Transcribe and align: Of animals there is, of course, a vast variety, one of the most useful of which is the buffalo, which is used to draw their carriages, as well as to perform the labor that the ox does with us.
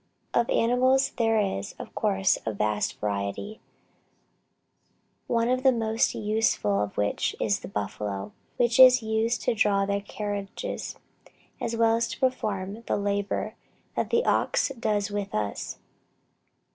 Of 0.33 0.49
animals 0.49 1.11
there 1.17 1.39
is, 1.39 1.73
of 1.77 1.93
course, 1.93 2.39
a 2.43 2.51
vast 2.53 2.99
variety, 2.99 3.59
one 5.27 5.47
of 5.47 5.61
the 5.61 5.71
most 5.71 6.15
useful 6.15 6.81
of 6.81 6.97
which 6.97 7.35
is 7.39 7.59
the 7.59 7.67
buffalo, 7.67 8.31
which 8.57 8.79
is 8.79 9.03
used 9.03 9.43
to 9.43 9.53
draw 9.53 9.85
their 9.85 10.01
carriages, 10.01 10.95
as 11.59 11.75
well 11.75 11.97
as 11.97 12.07
to 12.07 12.19
perform 12.19 12.81
the 12.87 12.97
labor 12.97 13.53
that 13.95 14.09
the 14.09 14.25
ox 14.25 14.69
does 14.69 15.11
with 15.11 15.35
us. 15.35 15.77